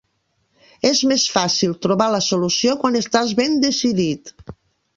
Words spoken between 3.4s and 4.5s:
ben decidit.